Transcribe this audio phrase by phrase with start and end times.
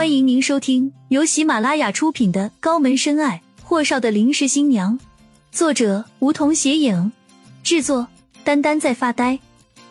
[0.00, 4.98] 欢迎您收听由喜马拉雅出品的《高门深爱：霍少的临时新娘》，
[5.52, 7.12] 作者梧桐斜影，
[7.62, 8.08] 制作
[8.42, 9.38] 丹丹在发呆，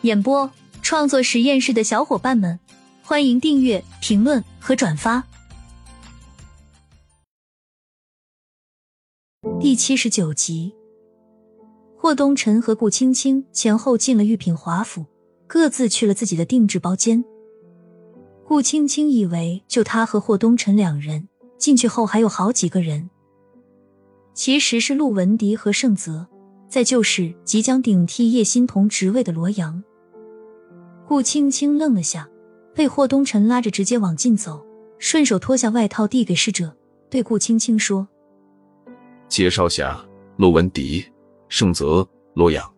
[0.00, 0.50] 演播
[0.82, 2.58] 创作实验室的小伙伴们，
[3.04, 5.22] 欢迎订阅、评论和转发。
[9.60, 10.72] 第七十九集，
[11.96, 15.06] 霍东辰和顾青青前后进了御品华府，
[15.46, 17.24] 各自去了自己的定制包间。
[18.50, 23.08] 顾青青以为就他和霍东辰两人进去后还有好几个人，
[24.34, 26.26] 其实是陆文迪和盛泽，
[26.68, 29.80] 再就是即将顶替叶欣桐职位的罗阳。
[31.06, 32.28] 顾青青愣了下，
[32.74, 34.66] 被霍东辰拉着直接往进走，
[34.98, 36.76] 顺手脱下外套递给侍者，
[37.08, 38.08] 对顾青青说
[39.30, 40.04] ：“介绍下
[40.38, 41.04] 陆文迪、
[41.48, 42.68] 盛泽、罗阳。”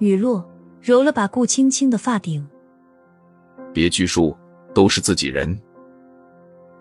[0.00, 0.44] 雨落
[0.80, 2.44] 揉了把顾青青的发顶，
[3.72, 4.36] 别拘束。
[4.72, 5.58] 都是自己人。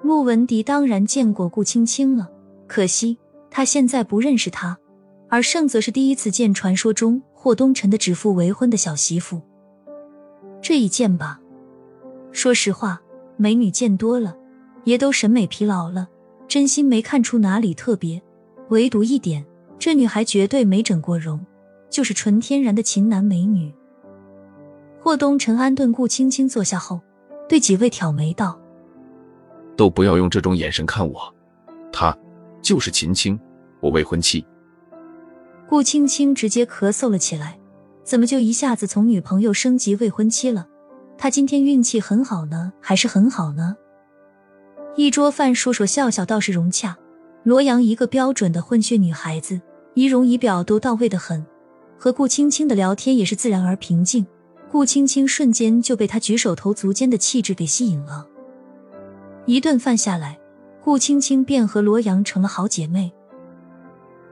[0.03, 2.29] 穆文迪当然见过顾青青了，
[2.67, 3.17] 可惜
[3.49, 4.77] 他现在不认识她，
[5.27, 9.41] 而盛则是第一次见传说中霍东辰的指腹为婚的小媳妇。
[10.61, 11.39] 这一见吧，
[12.31, 13.01] 说实话，
[13.37, 14.37] 美女见多了，
[14.83, 16.07] 也都审美疲劳了，
[16.47, 18.21] 真心没看出哪里特别。
[18.69, 19.43] 唯独一点，
[19.79, 21.43] 这女孩绝对没整过容，
[21.89, 23.73] 就是纯天然的秦南美女。
[25.01, 27.01] 霍东辰安顿顾青青坐下后。
[27.47, 28.59] 对几位挑眉道
[29.75, 31.33] ：“都不要用这种眼神看我，
[31.91, 32.15] 她
[32.61, 33.39] 就是秦青，
[33.79, 34.45] 我未婚妻。”
[35.67, 37.57] 顾青青直接咳嗽了起来，
[38.03, 40.67] 怎么就一下子从女朋友升级未婚妻了？
[41.17, 43.75] 她今天运气很好呢，还是很好呢？
[44.95, 46.95] 一桌饭说说笑笑倒是融洽。
[47.41, 49.59] 罗阳一个标准的混血女孩子，
[49.95, 51.43] 仪容仪表都到位的很，
[51.97, 54.27] 和顾青青的聊天也是自然而平静。
[54.71, 58.27] 顾青青瞬间就被他举手投足间的气质给吸引了。
[59.45, 60.39] 一顿饭下来，
[60.83, 63.11] 顾青青便和罗阳成了好姐妹。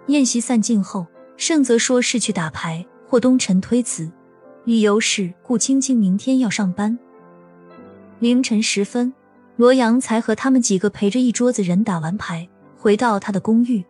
[0.07, 4.11] 宴席散尽后，盛泽说是去打牌，霍东辰推辞，
[4.63, 6.97] 理由是顾青青明天要上班。
[8.19, 9.11] 凌晨时分，
[9.55, 12.47] 罗阳才和他们几个陪着一桌子人打完牌，
[12.77, 13.83] 回到他的公寓。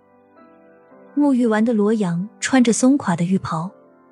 [1.14, 3.70] 沐浴完的罗阳穿着松垮的浴袍，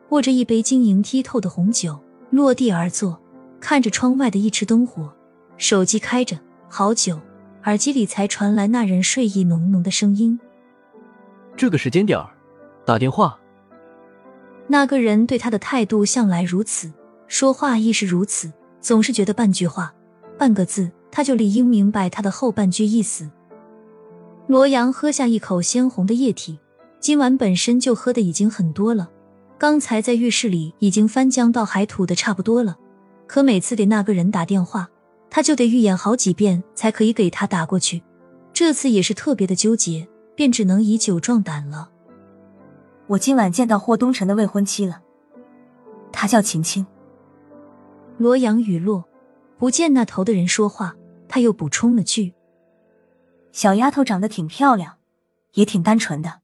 [0.10, 1.98] 握着一杯晶莹剔透的红酒。
[2.36, 3.18] 落地而坐，
[3.62, 5.10] 看着窗外的一池灯火，
[5.56, 6.38] 手机开着，
[6.68, 7.18] 好久，
[7.64, 10.38] 耳机里才传来那人睡意浓浓的声音。
[11.56, 12.30] 这个时间点儿，
[12.86, 13.40] 打电话。
[14.68, 16.92] 那个人对他的态度向来如此，
[17.28, 18.52] 说话亦是如此，
[18.82, 19.94] 总是觉得半句话、
[20.38, 23.32] 半个字，他就理应明白他的后半句意思。
[24.48, 26.60] 罗阳喝下一口鲜红的液体，
[27.00, 29.10] 今晚本身就喝的已经很多了。
[29.58, 32.78] 刚才在浴室里已经翻江倒海吐的差不多了，
[33.26, 34.90] 可每次给那个人打电话，
[35.30, 38.04] 他就得预演好几遍才可以给他打过去。
[38.52, 41.90] 这次也是特别的纠结，便只能以酒壮胆了。
[43.08, 45.02] 我今晚见到霍东辰的未婚妻了，
[46.12, 46.86] 她叫晴晴。
[48.18, 49.06] 罗阳雨落，
[49.58, 50.96] 不见那头的人说话，
[51.30, 52.34] 他又补充了句
[53.54, 54.98] ：“小丫头长得挺漂亮，
[55.54, 56.42] 也挺单纯的。”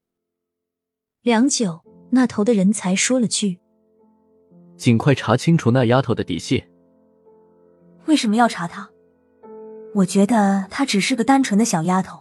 [1.24, 1.82] 良久。
[2.12, 3.58] 那头的人才说了句
[4.76, 6.64] ：“尽快查清楚那丫头的底细。”
[8.06, 8.90] 为什么要查她？
[9.96, 12.20] 我觉得她只是个单纯的小丫头。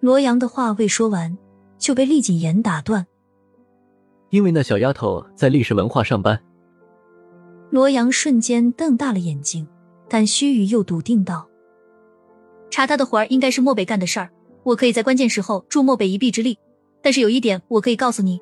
[0.00, 1.36] 罗阳的话未说完，
[1.78, 3.06] 就被厉谨言打断
[4.30, 6.40] ：“因为那小丫头在历史文化上班。”
[7.70, 9.68] 罗阳瞬间瞪大了眼睛，
[10.08, 11.48] 但须臾又笃定道
[12.70, 14.30] ：“查他的活儿应该是漠北干的事儿，
[14.62, 16.58] 我可以在关键时候助漠北一臂之力。
[17.00, 18.40] 但是有一点，我可以告诉你。”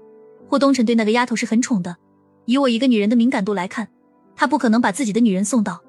[0.49, 1.97] 霍东辰对那个丫头是很宠的，
[2.45, 3.89] 以我一个女人的敏感度来看，
[4.35, 5.83] 他不可能把自己的女人送到。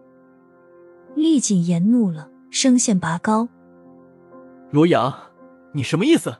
[1.16, 3.48] 厉谨言怒了，声线拔高
[4.72, 5.14] ：“罗阳，
[5.74, 6.36] 你什么意思？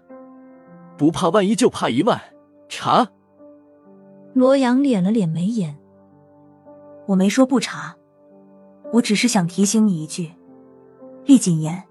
[0.98, 2.20] 不怕万一，就怕一万。
[2.68, 3.08] 查！”
[4.34, 5.78] 罗阳敛了敛眉眼
[7.08, 7.96] ：“我没说不查，
[8.94, 10.32] 我只是想提醒你一句，
[11.26, 11.84] 厉谨言，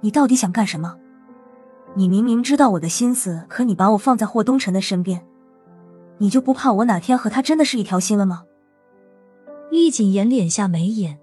[0.00, 0.96] 你到底想干什么？
[1.94, 5.26] 你明明知道我的心思，可你把我放在霍东辰的身边。”
[6.22, 8.44] 你就不怕我哪天和他真的是一条心了吗？
[9.72, 11.18] 厉谨言敛下眉眼，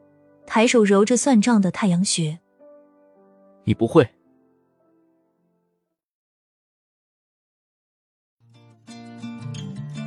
[0.46, 2.38] 抬手揉着算账的太阳穴。
[3.64, 4.10] 你不会。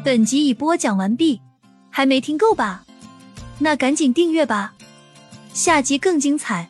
[0.05, 1.41] 本集已播讲完毕，
[1.89, 2.85] 还没听够吧？
[3.61, 4.75] 那赶紧订阅吧，
[5.55, 6.69] 下集更精彩。